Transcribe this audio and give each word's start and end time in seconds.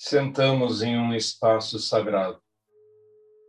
Sentamos 0.00 0.80
em 0.80 0.96
um 0.96 1.12
espaço 1.12 1.76
sagrado, 1.80 2.40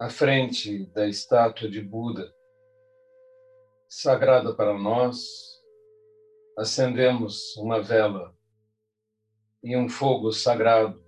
à 0.01 0.09
frente 0.09 0.87
da 0.87 1.07
estátua 1.07 1.69
de 1.69 1.79
Buda, 1.79 2.33
sagrada 3.87 4.55
para 4.55 4.73
nós, 4.73 5.27
acendemos 6.57 7.55
uma 7.55 7.83
vela 7.83 8.35
e 9.61 9.77
um 9.77 9.87
fogo 9.87 10.31
sagrado 10.31 10.99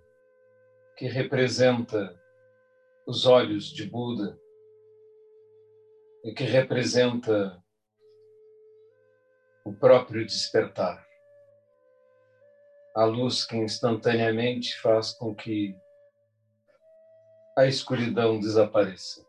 que 0.95 1.07
representa 1.07 2.15
os 3.07 3.25
olhos 3.25 3.73
de 3.73 3.83
Buda 3.89 4.39
e 6.23 6.35
que 6.35 6.43
representa 6.43 7.59
o 9.65 9.73
próprio 9.73 10.23
despertar. 10.23 11.10
A 12.95 13.05
luz 13.05 13.45
que 13.45 13.55
instantaneamente 13.55 14.77
faz 14.81 15.13
com 15.13 15.33
que 15.33 15.75
a 17.57 17.65
escuridão 17.65 18.39
desapareça. 18.39 19.25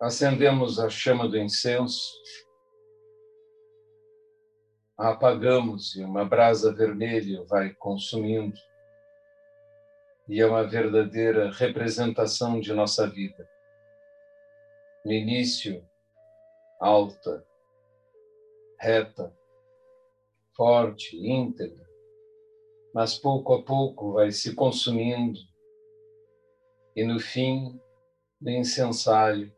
Acendemos 0.00 0.78
a 0.78 0.90
chama 0.90 1.28
do 1.28 1.38
incenso, 1.38 2.12
a 4.98 5.10
apagamos 5.10 5.94
e 5.96 6.02
uma 6.02 6.24
brasa 6.24 6.74
vermelha 6.74 7.44
vai 7.44 7.72
consumindo, 7.74 8.58
e 10.28 10.40
é 10.40 10.46
uma 10.46 10.64
verdadeira 10.64 11.50
representação 11.50 12.60
de 12.60 12.72
nossa 12.72 13.08
vida. 13.08 13.48
No 15.04 15.12
início, 15.12 15.86
alta, 16.80 17.46
reta, 18.78 19.32
forte, 20.54 21.16
íntegra, 21.16 21.86
mas 22.94 23.18
pouco 23.18 23.54
a 23.54 23.62
pouco 23.62 24.12
vai 24.12 24.30
se 24.30 24.54
consumindo 24.54 25.38
e 26.94 27.04
no 27.04 27.18
fim 27.18 27.80
do 28.40 28.50
incensário 28.50 29.52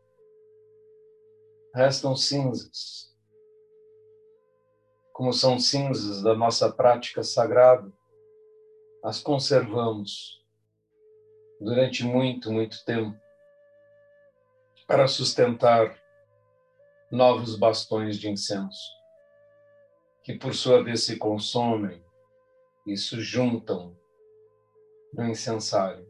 restam 1.73 2.15
cinzas. 2.15 3.13
Como 5.11 5.33
são 5.33 5.59
cinzas 5.59 6.21
da 6.23 6.35
nossa 6.35 6.71
prática 6.71 7.23
sagrada, 7.23 7.91
as 9.03 9.19
conservamos 9.19 10.41
durante 11.59 12.03
muito, 12.03 12.51
muito 12.51 12.83
tempo 12.85 13.17
para 14.87 15.07
sustentar 15.07 15.99
novos 17.11 17.57
bastões 17.57 18.17
de 18.17 18.29
incenso 18.29 19.04
que 20.25 20.33
por 20.33 20.55
sua 20.55 20.83
vez 20.83 21.03
se 21.03 21.19
consomem 21.19 22.03
e 22.87 22.97
se 22.97 23.21
juntam 23.21 23.95
no 25.13 25.23
incensário. 25.23 26.03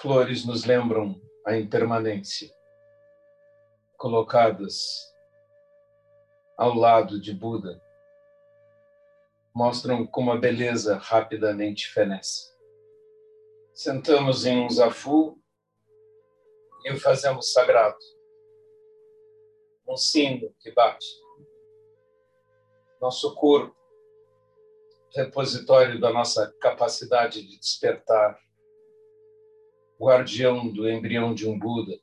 Flores 0.00 0.44
nos 0.44 0.64
lembram 0.64 1.22
a 1.46 1.56
impermanência, 1.56 2.52
colocadas 3.96 4.74
ao 6.58 6.74
lado 6.74 7.20
de 7.20 7.32
Buda, 7.32 7.80
mostram 9.54 10.04
como 10.04 10.32
a 10.32 10.36
beleza 10.36 10.96
rapidamente 10.96 11.86
fenece. 11.92 12.52
Sentamos 13.72 14.44
em 14.46 14.64
um 14.64 14.68
zafu 14.68 15.40
e 16.84 16.90
o 16.92 16.98
fazemos 16.98 17.52
sagrado. 17.52 17.98
Um 19.86 19.96
sino 19.96 20.52
que 20.58 20.72
bate 20.72 21.23
nosso 23.04 23.34
corpo, 23.34 23.76
repositório 25.14 26.00
da 26.00 26.10
nossa 26.10 26.50
capacidade 26.58 27.46
de 27.46 27.58
despertar, 27.58 28.40
guardião 30.00 30.72
do 30.72 30.88
embrião 30.88 31.34
de 31.34 31.46
um 31.46 31.58
Buda, 31.58 32.00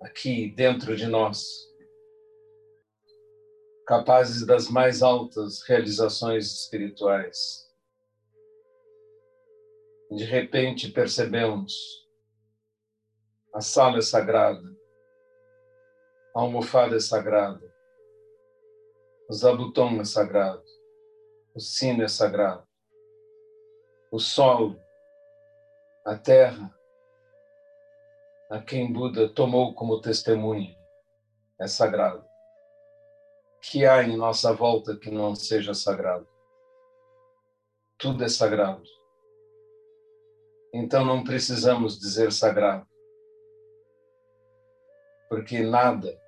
aqui 0.00 0.50
dentro 0.56 0.96
de 0.96 1.06
nós, 1.06 1.44
capazes 3.86 4.46
das 4.46 4.70
mais 4.70 5.02
altas 5.02 5.60
realizações 5.68 6.46
espirituais. 6.46 7.70
De 10.12 10.24
repente 10.24 10.90
percebemos 10.92 11.74
a 13.52 13.60
sala 13.60 13.98
é 13.98 14.00
sagrada, 14.00 14.66
a 16.34 16.40
almofada 16.40 16.96
é 16.96 17.00
sagrada, 17.00 17.73
o 19.28 19.32
zabutom 19.32 20.00
é 20.00 20.04
sagrado. 20.04 20.62
O 21.54 21.60
sino 21.60 22.02
é 22.02 22.08
sagrado. 22.08 22.66
O 24.10 24.18
sol, 24.18 24.76
a 26.04 26.16
terra, 26.16 26.72
a 28.50 28.60
quem 28.60 28.92
Buda 28.92 29.28
tomou 29.28 29.74
como 29.74 30.00
testemunha, 30.00 30.76
é 31.58 31.66
sagrado. 31.66 32.24
Que 33.62 33.86
há 33.86 34.02
em 34.02 34.16
nossa 34.16 34.52
volta 34.52 34.96
que 34.96 35.10
não 35.10 35.34
seja 35.34 35.72
sagrado? 35.72 36.28
Tudo 37.96 38.22
é 38.24 38.28
sagrado. 38.28 38.82
Então 40.72 41.04
não 41.04 41.24
precisamos 41.24 41.98
dizer 41.98 42.32
sagrado, 42.32 42.86
porque 45.28 45.60
nada 45.60 46.20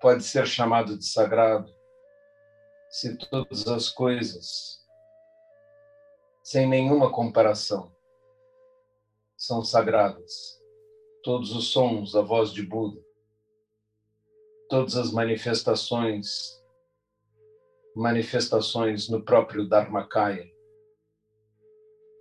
pode 0.00 0.22
ser 0.24 0.46
chamado 0.46 0.98
de 0.98 1.06
sagrado 1.06 1.74
se 2.88 3.16
todas 3.16 3.66
as 3.66 3.88
coisas, 3.88 4.84
sem 6.42 6.68
nenhuma 6.68 7.12
comparação, 7.12 7.94
são 9.36 9.62
sagradas. 9.62 10.62
Todos 11.22 11.50
os 11.54 11.68
sons, 11.68 12.14
a 12.14 12.22
voz 12.22 12.52
de 12.52 12.62
Buda, 12.62 13.04
todas 14.68 14.96
as 14.96 15.10
manifestações, 15.10 16.62
manifestações 17.96 19.08
no 19.08 19.24
próprio 19.24 19.68
Dharmakaya, 19.68 20.48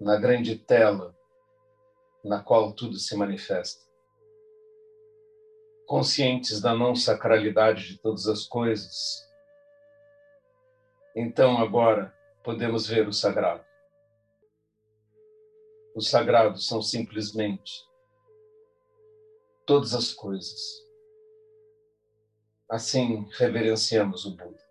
na 0.01 0.17
grande 0.17 0.57
tela 0.57 1.15
na 2.23 2.41
qual 2.41 2.73
tudo 2.73 2.97
se 2.97 3.15
manifesta 3.15 3.84
conscientes 5.85 6.59
da 6.59 6.73
não 6.73 6.95
sacralidade 6.95 7.87
de 7.87 7.97
todas 7.97 8.27
as 8.27 8.45
coisas, 8.45 9.25
então 11.15 11.57
agora 11.57 12.13
podemos 12.43 12.87
ver 12.87 13.07
o 13.07 13.13
sagrado. 13.13 13.63
Os 15.95 16.09
sagrados 16.09 16.67
são 16.67 16.81
simplesmente 16.81 17.71
todas 19.65 19.93
as 19.93 20.11
coisas. 20.11 20.59
Assim 22.69 23.29
reverenciamos 23.37 24.25
o 24.25 24.35
Buda. 24.35 24.64